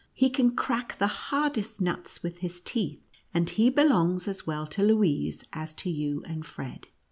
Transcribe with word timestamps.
"He 0.23 0.31
can 0.31 0.55
crack 0.55 0.97
the 0.97 1.05
hardest 1.29 1.79
nuts 1.79 2.23
with 2.23 2.37
his 2.39 2.59
teeth, 2.59 3.07
and 3.35 3.47
he 3.47 3.69
belongs 3.69 4.27
as 4.27 4.47
well 4.47 4.65
to 4.65 4.81
Louise 4.81 5.45
as 5.53 5.75
to 5.75 5.91
you 5.91 6.23
and 6.25 6.43
Fred." 6.43 6.87